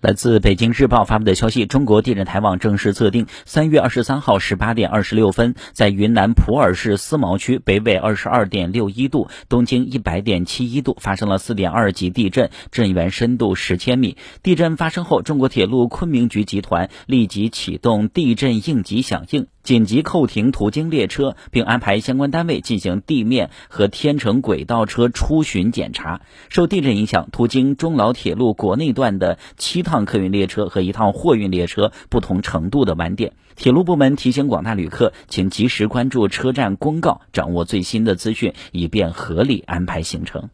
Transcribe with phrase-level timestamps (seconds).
[0.00, 14.16] 来自北京日报发布的消息，中国地震台网正式测定，三月二十三号十八点二十六分，在云南普洱市思茅区北纬二十二点六一度、东经一百点七一度发生了四点二级地震，震源深度十千米。
[14.44, 19.48] 地震发生后，中国铁路昆明局集团立即启动地震应急响应。
[19.68, 26.22] 紧急扣停途经列车，并安排相关单位进行地面和天成轨道车出巡检查。
[26.48, 33.34] 受地震影响，途经中老铁路国内段的七趟客运列车和一趟货运列车不同程度的晚点。
[33.56, 40.48] 铁路部门提醒广大旅客，请及时关注车站公告，掌握最新的资讯，以便合理安排行程。